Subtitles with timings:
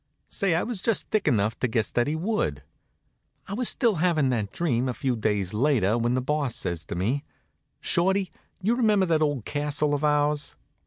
[0.29, 2.63] Say, I was just thick enough to guess that he would.
[3.47, 6.95] I was still havin' that dream, a few days later, when the Boss says to
[6.95, 7.23] me:
[7.81, 8.31] "Shorty,
[8.63, 10.55] you remember that old castle of ours?"